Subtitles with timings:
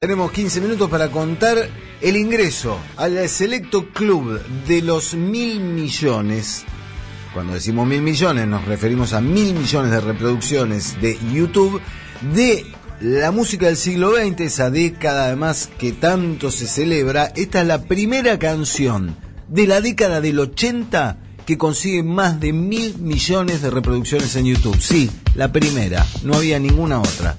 [0.00, 1.58] Tenemos 15 minutos para contar
[2.00, 6.62] el ingreso al selecto club de los mil millones.
[7.34, 11.80] Cuando decimos mil millones nos referimos a mil millones de reproducciones de YouTube
[12.32, 12.64] de
[13.00, 17.32] la música del siglo XX, esa década además que tanto se celebra.
[17.34, 19.16] Esta es la primera canción
[19.48, 24.80] de la década del 80 que consigue más de mil millones de reproducciones en YouTube.
[24.80, 27.34] Sí, la primera, no había ninguna otra.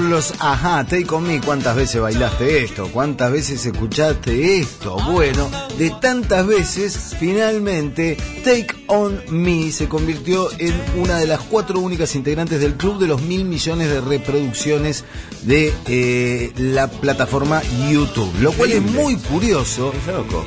[0.00, 1.40] Son los ajá, Take On Me.
[1.40, 2.88] ¿Cuántas veces bailaste esto?
[2.90, 4.96] ¿Cuántas veces escuchaste esto?
[5.12, 11.80] Bueno, de tantas veces, finalmente, Take On Me se convirtió en una de las cuatro
[11.80, 15.04] únicas integrantes del club de los mil millones de reproducciones
[15.42, 18.32] de eh, la plataforma YouTube.
[18.40, 19.92] Lo cual es muy curioso,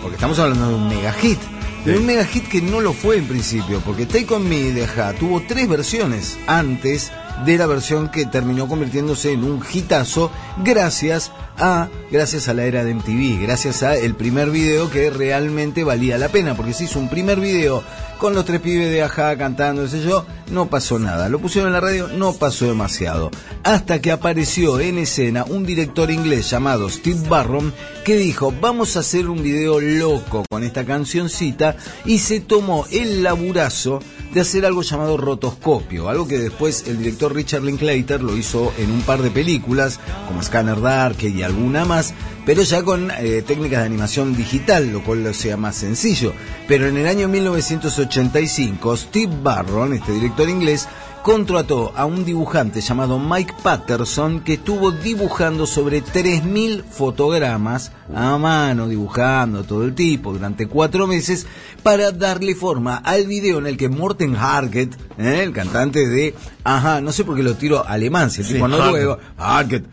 [0.01, 1.39] porque estamos hablando de un mega hit.
[1.85, 4.85] De un mega hit que no lo fue en principio, porque Take On Me de
[4.85, 7.11] Ajá tuvo tres versiones antes
[7.45, 10.31] de la versión que terminó convirtiéndose en un hitazo
[10.63, 15.83] gracias a gracias a la era de MTV, gracias a el primer video que realmente
[15.83, 17.83] valía la pena, porque se hizo un primer video
[18.17, 21.27] con los tres pibes de Aja cantando, ese yo, no pasó nada.
[21.27, 23.31] Lo pusieron en la radio, no pasó demasiado.
[23.63, 27.73] Hasta que apareció en escena un director inglés llamado Steve Barron
[28.05, 33.23] que dijo, vamos a hacer un video loco con esta cancioncita y se tomó el
[33.23, 33.99] laburazo
[34.33, 38.89] de hacer algo llamado rotoscopio, algo que después el director Richard Linklater lo hizo en
[38.91, 42.13] un par de películas, como Scanner Dark y alguna más,
[42.45, 46.33] pero ya con eh, técnicas de animación digital, lo cual lo sea más sencillo.
[46.67, 50.87] Pero en el año 1985, Steve Barron, este director inglés,
[51.23, 58.89] contrató a un dibujante llamado Mike Patterson que estuvo dibujando sobre 3.000 fotogramas a mano,
[58.89, 61.47] dibujando todo el tipo durante cuatro meses
[61.81, 65.43] para darle forma al video en el que Morten Harket, ¿eh?
[65.43, 69.17] el cantante de, ajá, no sé por qué lo tiro alemán, si el tipo noruego,
[69.37, 69.85] Harket,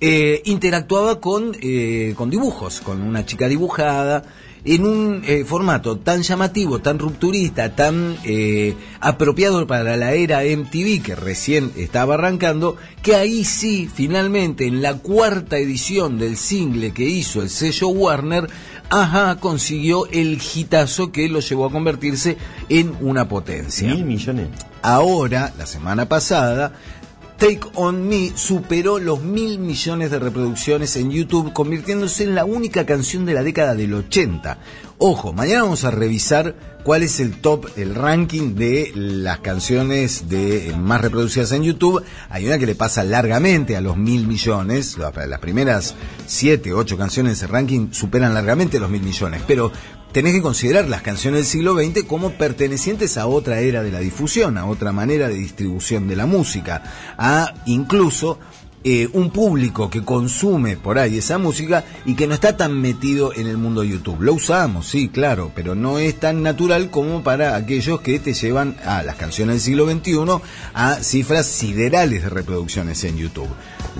[0.00, 4.24] eh, interactuaba con, eh, con dibujos, con una chica dibujada,
[4.66, 11.02] en un eh, formato tan llamativo, tan rupturista, tan eh, apropiado para la era MTV
[11.02, 17.04] que recién estaba arrancando, que ahí sí, finalmente, en la cuarta edición del single que
[17.04, 18.48] hizo el sello Warner,
[18.88, 22.36] Ajá consiguió el hitazo que lo llevó a convertirse
[22.68, 23.92] en una potencia.
[23.92, 24.48] Mil millones.
[24.80, 26.72] Ahora, la semana pasada,
[27.38, 32.86] Take On Me superó los mil millones de reproducciones en YouTube, convirtiéndose en la única
[32.86, 34.58] canción de la década del 80.
[34.96, 36.54] Ojo, mañana vamos a revisar
[36.86, 42.04] cuál es el top, el ranking de las canciones de más reproducidas en YouTube.
[42.30, 44.96] Hay una que le pasa largamente a los mil millones.
[44.96, 49.42] Las primeras siete, ocho canciones de ranking superan largamente los mil millones.
[49.48, 49.72] Pero
[50.12, 53.98] tenés que considerar las canciones del siglo XX como pertenecientes a otra era de la
[53.98, 56.84] difusión, a otra manera de distribución de la música,
[57.18, 58.38] a incluso
[58.88, 63.34] eh, un público que consume por ahí esa música y que no está tan metido
[63.34, 64.20] en el mundo YouTube.
[64.20, 68.76] Lo usamos, sí, claro, pero no es tan natural como para aquellos que te llevan
[68.84, 70.40] a las canciones del siglo XXI
[70.72, 73.48] a cifras siderales de reproducciones en YouTube.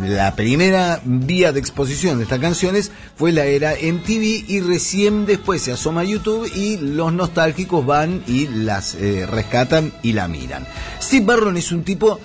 [0.00, 5.62] La primera vía de exposición de estas canciones fue la era MTV y recién después
[5.62, 10.64] se asoma a YouTube y los nostálgicos van y las eh, rescatan y la miran.
[11.02, 12.20] Steve Barron es un tipo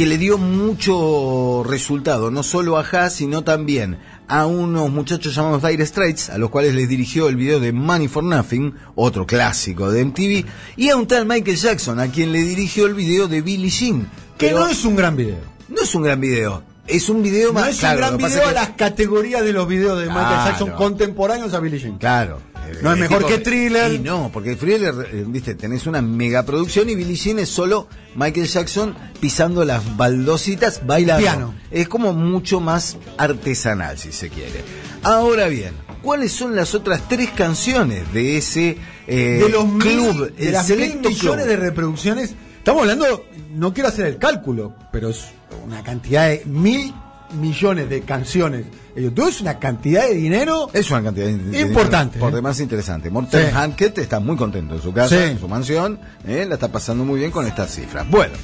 [0.00, 5.62] que le dio mucho resultado, no solo a Haas, sino también a unos muchachos llamados
[5.62, 9.90] Dire Straits, a los cuales les dirigió el video de Money for Nothing, otro clásico
[9.90, 10.46] de MTV,
[10.78, 14.10] y a un tal Michael Jackson, a quien le dirigió el video de Billie Jean.
[14.38, 15.36] Que no es un gran video.
[15.68, 16.62] No es un gran video.
[16.86, 17.64] Es un video más.
[17.64, 20.46] No es un gran video a las categorías de los videos de Michael.
[20.46, 21.98] Jackson contemporáneos a Billie Jean.
[21.98, 22.40] Claro.
[22.82, 23.92] No es mejor que Thriller.
[23.92, 28.46] Y no, porque Thriller, eh, viste, tenés una megaproducción y Billie Jean es solo Michael
[28.46, 31.22] Jackson pisando las baldositas, bailando.
[31.22, 31.54] Piano.
[31.70, 34.62] Es como mucho más artesanal, si se quiere.
[35.02, 40.34] Ahora bien, ¿cuáles son las otras tres canciones de ese eh, de los mil- club,
[40.34, 41.48] de el las mil selecto millones club?
[41.48, 42.34] de reproducciones.
[42.58, 43.24] Estamos hablando,
[43.54, 45.24] no quiero hacer el cálculo, pero es
[45.64, 46.92] una cantidad de mil
[47.34, 48.64] millones de canciones.
[48.96, 50.68] YouTube es una cantidad de dinero.
[50.72, 52.36] Es una cantidad de- Importante, Por ¿eh?
[52.36, 53.08] demás interesante.
[53.10, 53.52] Morten Sí.
[53.54, 55.30] Hankett está muy contento en su casa, Sí.
[55.30, 55.98] en su mansión.
[56.26, 56.44] ¿eh?
[56.48, 58.08] La está pasando muy bien con estas cifras.
[58.10, 58.34] Bueno,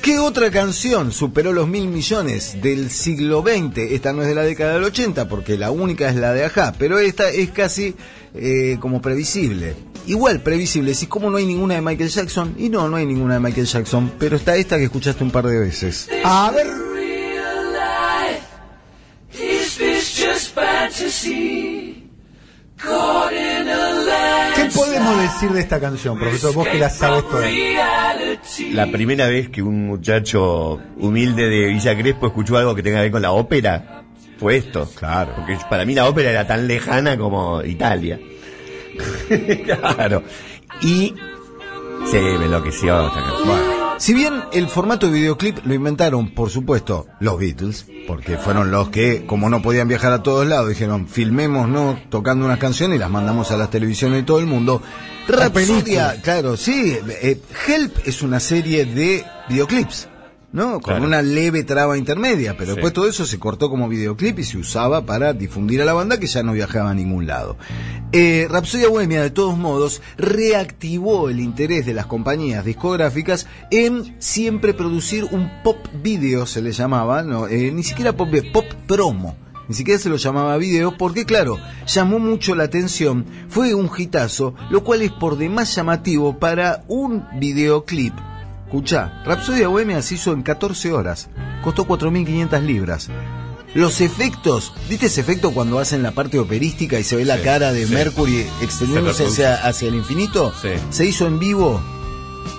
[0.00, 3.78] ¿Qué otra canción superó los mil millones del siglo XX?
[3.92, 6.74] Esta no es de la década del 80 porque la única es la de Ajá,
[6.76, 7.94] pero esta es casi
[8.34, 9.76] eh, como previsible.
[10.08, 13.34] Igual previsible, si como no hay ninguna de Michael Jackson, y no, no hay ninguna
[13.34, 16.08] de Michael Jackson, pero está esta que escuchaste un par de veces.
[16.24, 16.66] A ver.
[25.12, 26.54] Podemos decir de esta canción, profesor?
[26.54, 27.46] Vos que la sabes toda.
[28.72, 33.02] La primera vez que un muchacho humilde de Villa Crespo escuchó algo que tenga que
[33.02, 34.04] ver con la ópera
[34.38, 34.88] fue esto.
[34.94, 35.34] Claro.
[35.36, 38.18] Porque para mí la ópera era tan lejana como Italia.
[39.64, 40.22] claro.
[40.82, 41.14] Y
[42.10, 43.71] se me enloqueció esta canción.
[44.02, 48.88] Si bien el formato de videoclip lo inventaron, por supuesto, los Beatles, porque fueron los
[48.88, 51.96] que, como no podían viajar a todos lados, dijeron, filmemos, ¿no?
[52.10, 54.82] Tocando unas canciones y las mandamos a las televisiones de todo el mundo.
[55.28, 56.98] Rhapsodia, claro, sí.
[57.22, 60.08] eh, Help es una serie de videoclips.
[60.52, 60.72] ¿No?
[60.74, 61.04] Con Claro.
[61.04, 62.76] una leve traba intermedia, pero Sí.
[62.76, 66.18] después todo eso se cortó como videoclip y se usaba para difundir a la banda
[66.20, 67.56] que ya no viajaba a ningún lado.
[68.12, 74.74] Eh, Rhapsodia Bohemia, de todos modos, reactivó el interés de las compañías discográficas en siempre
[74.74, 79.36] producir un pop video, se le llamaba, no, eh, ni siquiera pop, pop promo.
[79.68, 81.56] Ni siquiera se lo llamaba video porque, claro,
[81.86, 87.24] llamó mucho la atención, fue un hitazo, lo cual es por demás llamativo para un
[87.38, 88.12] videoclip
[88.76, 91.28] Escucha, Rhapsodia Bohemia se hizo en 14 horas.
[91.62, 93.08] Costó 4.500 libras.
[93.74, 97.42] Los efectos, ¿viste ese efecto cuando hacen la parte operística y se ve la Sí,
[97.42, 97.92] cara de sí.
[97.92, 100.54] Mercury extendiéndose hacia, hacia el infinito?
[100.62, 100.70] Sí.
[100.88, 101.82] Se hizo en vivo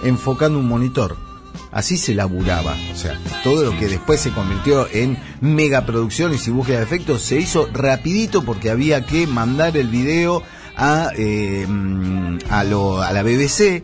[0.04, 1.18] enfocando un monitor.
[1.72, 2.76] Así se laburaba.
[2.94, 7.40] O sea, todo lo que después se convirtió en megaproducciones y búsqueda de efectos se
[7.40, 10.44] hizo rapidito porque había que mandar el video
[10.78, 13.84] a, eh, mm, a, lo- a la BBC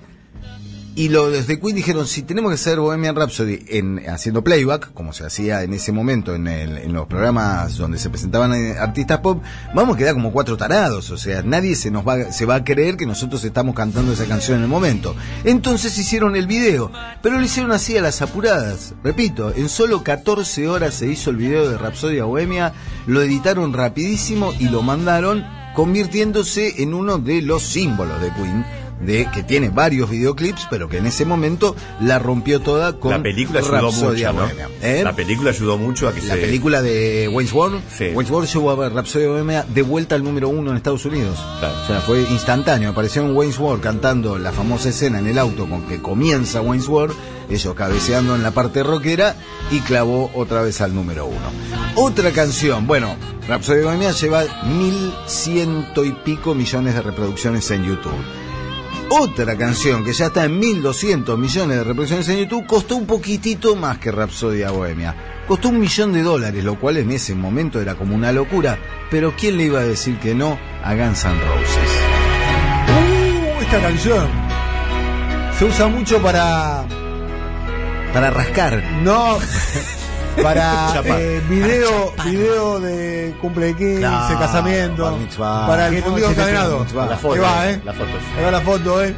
[0.99, 5.13] y los de Queen dijeron, si tenemos que hacer Bohemian Rhapsody en, haciendo playback, como
[5.13, 9.19] se hacía en ese momento en, el- en los programas donde se presentaban eh, artistas
[9.19, 9.41] pop,
[9.73, 11.09] vamos a quedar como cuatro tarados.
[11.11, 14.25] O sea, nadie se nos va, se va a creer que nosotros estamos cantando esa
[14.25, 15.15] canción en el momento.
[15.45, 16.91] Entonces hicieron el video,
[17.21, 18.93] pero lo hicieron así a las apuradas.
[19.01, 22.73] Repito, en solo 14 horas se hizo el video de Rhapsodia Bohemia,
[23.07, 28.65] lo editaron rapidísimo y lo mandaron convirtiéndose en uno de los símbolos de Queen
[29.01, 33.21] de que tiene varios videoclips, pero que en ese momento la rompió toda con la
[33.21, 34.47] película ayudó Rhapsodia mucho.
[34.81, 35.01] ¿Eh?
[35.03, 36.41] La película ayudó mucho a que La se...
[36.41, 38.05] película de Wayne's World, Sí.
[38.13, 41.37] Wayne's World llevó a ver Rhapsodia Bohemia de vuelta al número uno en Estados Unidos.
[41.59, 41.75] Claro.
[41.83, 42.89] O sea, fue instantáneo.
[42.89, 46.87] Apareció en Wayne's World cantando la famosa escena en el auto con que comienza Wayne's
[46.89, 47.15] World,
[47.49, 49.35] ellos cabeceando en la parte rockera
[49.71, 51.37] y clavó otra vez al número uno.
[51.95, 53.15] Otra canción, bueno,
[53.47, 58.13] Rhapsodia Bohemia lleva mil ciento y pico millones de reproducciones en YouTube.
[59.11, 63.75] Otra canción que ya está en 1200 millones de reproducciones en YouTube costó un poquitito
[63.75, 65.15] más que Rhapsodia Bohemia.
[65.47, 68.77] Costó un millón de dólares, lo cual en ese momento era como una locura.
[69.09, 71.91] Pero ¿quién le iba a decir que no a Guns N' Roses?
[72.87, 74.27] Uh, esta canción
[75.57, 76.85] se usa mucho para.
[78.13, 78.83] Para rascar.
[79.01, 79.39] No.
[80.43, 85.17] Para eh, video, video de cumple de 15, Claro, casamiento.
[85.17, 85.67] mitzvah.
[85.67, 86.79] Para el ¿Qué fundido encadenado.
[86.79, 87.05] mitzvah?
[87.07, 87.81] La foto, Ahí va, eh.
[87.83, 88.09] la foto.
[88.37, 89.15] Ahí va la foto, eh.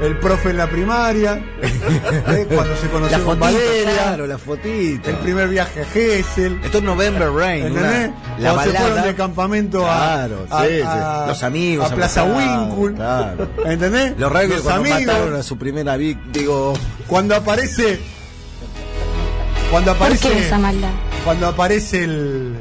[0.00, 1.34] El profe en la primaria.
[1.62, 3.92] eh, Cuando se La conoció con fotita, Valeria.
[4.02, 5.10] claro, la fotita.
[5.10, 6.58] El primer viaje a Gessel.
[6.64, 8.08] Esto es November Rain, ¿Entendés?
[8.08, 10.82] una- la Cuando se fueron de campamento a, Claro, a- sí, sí.
[10.86, 12.94] a- Los amigos a Plaza Winkle.
[12.96, 13.48] claro.
[13.66, 14.14] ¿Entendés?
[14.16, 15.00] Los Los cuando amigos.
[15.06, 16.72] mataron a su primera vic, digo,
[17.06, 18.00] Cuando aparece.
[19.70, 20.28] Cuando ¿Por aparece.
[20.30, 20.90] qué esa maldad?
[21.24, 22.56] Cuando aparece el.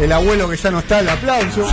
[0.00, 1.66] El abuelo que ya no está, el aplauso.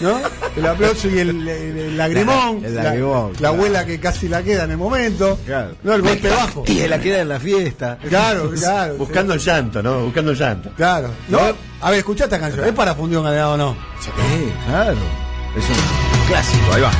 [0.00, 0.20] ¿No?
[0.56, 1.48] El aplauso y el, el-
[1.78, 2.64] el lagrimón.
[2.64, 3.54] El la- lagrimón, La, claro.
[3.56, 5.36] abuela que casi la queda en el momento.
[5.44, 5.72] Claro.
[5.82, 6.62] No, el golpe bajo.
[6.68, 7.98] y la queda en la fiesta.
[8.08, 8.94] Claro, claro.
[8.98, 10.04] Buscando el llanto, ¿no?
[10.04, 10.70] Buscando el llanto.
[10.76, 11.10] Claro.
[11.28, 11.40] No,
[11.80, 12.64] a ver, escuchá esta canción.
[12.68, 13.76] ¿Es para fundido encadenado o no?
[14.00, 14.10] Sí,
[14.68, 14.92] claro.
[15.56, 16.90] Es un clásico, ahí va.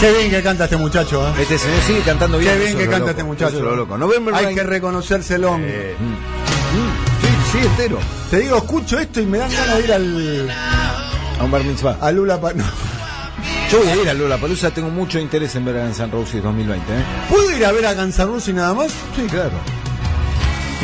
[0.00, 1.32] Qué bien que canta este muchacho, ¿eh?
[1.42, 2.52] Este señor sigue cantando bien.
[2.52, 3.60] Qué bien que canta loco, este muchacho.
[3.60, 3.98] lo loco.
[3.98, 4.56] November Hay Rain.
[4.56, 5.56] que reconocérselo.
[5.60, 7.98] Eh, Mm, Sí, sí, entero.
[8.30, 10.50] Te digo, escucho esto y me dan ganas de ir al,
[11.40, 11.96] A un bar mitzvah.
[12.00, 12.38] a Lula.
[12.40, 12.62] Pa- no.
[13.72, 16.10] Yo voy a ir a Lula Palusa, tengo mucho interés en ver a Guns N'
[16.12, 16.96] Roses 2020, ¿eh?
[17.30, 18.88] ¿Puedo ir a ver a Guns N' Roses nada más?
[19.16, 19.50] Sí, claro.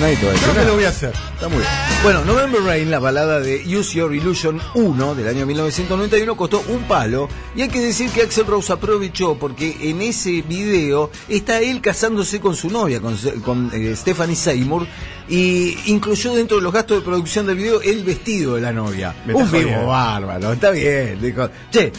[0.00, 1.12] Nadie te va a decir Creo que lo voy a hacer.
[1.34, 1.68] Está muy bien.
[2.04, 6.82] Bueno, November Rain, la balada de Use Your Illusion 1 del año 1991, costó un
[6.82, 7.30] palo.
[7.56, 12.40] Y hay que decir que Axel Rose aprovechó porque en ese video está él casándose
[12.40, 14.86] con su novia, con, con, eh, Stephanie Seymour,
[15.30, 19.14] y incluyó dentro de los gastos de producción del video el vestido de la novia.
[19.24, 21.18] Me un vivo bárbaro, está bien.
[21.22, 21.90] Dijo, che.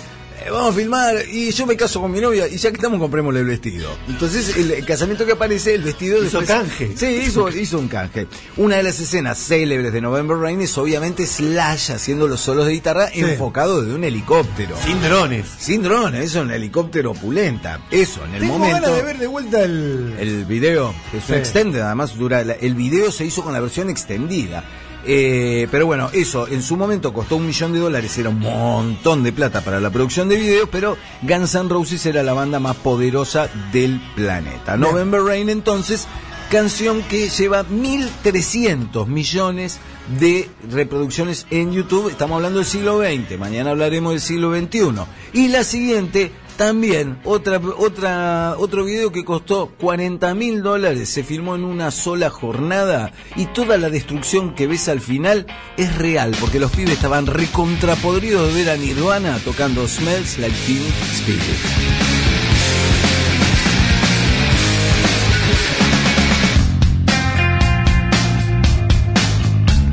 [0.45, 2.99] Eh, vamos a filmar y yo me caso con mi novia y ya que estamos
[2.99, 3.89] comprémosle el vestido.
[4.07, 6.93] Entonces el, el casamiento que aparece, el vestido Hizo después- canje.
[6.95, 8.27] Sí, hizo, hizo un canje.
[8.57, 12.73] Una de las escenas célebres de November Rain es obviamente Slash haciendo los solos de
[12.73, 14.75] guitarra enfocado desde un helicóptero.
[14.85, 15.45] Sin drones.
[15.57, 17.81] Sin drones, eso en un helicóptero opulenta.
[17.91, 18.81] Eso, en el Tengo momento.
[18.81, 20.15] ganas de ver de vuelta el.
[20.19, 21.39] El video, que es un Sí.
[21.39, 22.41] extended, además dura.
[22.41, 24.63] el video se hizo con la versión extendida.
[25.07, 29.23] Eh, pero bueno, eso en su momento costó un millón de dólares, era un montón
[29.23, 32.75] de plata para la producción de videos, pero Guns N' Roses era la banda más
[32.77, 34.77] poderosa del planeta.
[34.77, 36.07] November Rain entonces,
[36.49, 39.79] canción que lleva 1.300 millones
[40.19, 45.03] de reproducciones en YouTube, estamos hablando del siglo XX, mañana hablaremos del siglo XXI.
[45.33, 51.55] Y la siguiente, también, otra, otra, otro video que costó 40 mil dólares, se filmó
[51.55, 55.45] en una sola jornada y toda la destrucción que ves al final
[55.77, 60.83] es real, porque los pibes estaban recontrapodridos de ver a Nirvana tocando Smells Like Teen
[61.13, 62.05] Spirit.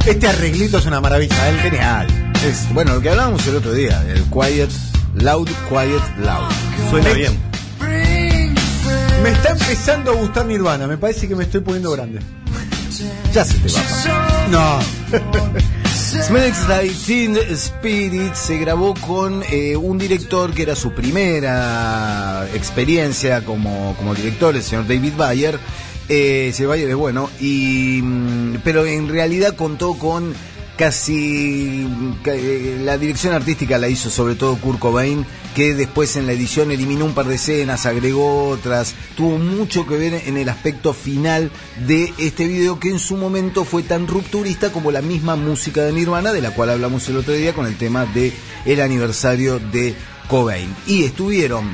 [0.07, 1.51] Este arreglito es una maravilla.
[1.51, 1.59] ¿eh?
[1.63, 2.07] Genial.
[2.45, 4.71] Es, bueno, lo que hablábamos el otro día, el quiet,
[5.15, 6.51] loud, quiet, loud.
[6.91, 7.39] Suena Me- bien.
[9.23, 10.87] Me está empezando a gustar Nirvana.
[10.87, 12.21] Me parece que me estoy poniendo grande.
[13.33, 14.49] Ya se te va a pasar.
[14.51, 14.79] No.
[16.69, 23.95] Like Teen Spirit se grabó con eh, un director que era su primera experiencia como,
[23.97, 25.59] como director, el señor David Bayer.
[26.09, 30.35] Eh, ese Bayer es bueno, y, mm, pero en realidad contó con
[30.83, 31.87] casi
[32.25, 35.25] ca- eh, la dirección artística la hizo sobre todo Kurt Cobain
[35.55, 38.95] que después en la edición eliminó un par de escenas agregó otras.
[39.17, 41.53] Tuvo mucho que ver en el aspecto final
[41.87, 45.93] de este video que en su momento fue tan rupturista como la misma música de
[45.93, 48.33] Nirvana de la cual hablamos el otro día con el tema de
[48.65, 49.95] el aniversario de
[50.27, 50.75] Cobain.
[50.89, 51.71] Y estuvieron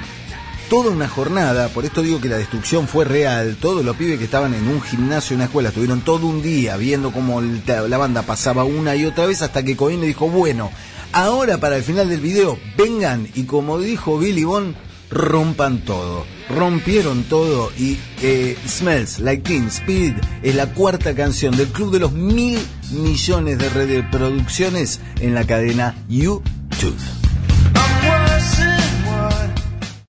[0.69, 4.25] toda una jornada, por esto digo que la destrucción fue real, todos los pibes que
[4.25, 8.23] estaban en un gimnasio, en una escuela, estuvieron todo un día viendo cómo la banda
[8.23, 10.71] pasaba una y otra vez hasta que Cobain le dijo, bueno,
[11.13, 14.75] ahora para el final del video, vengan y como dijo Billy Bond,
[15.11, 16.27] rompan todo.
[16.51, 22.01] Rompieron todo y eh, Smells Like Teen Spirit es la cuarta canción del club de
[22.01, 22.59] los mil
[22.91, 27.18] millones de reproducciones en la cadena YouTube.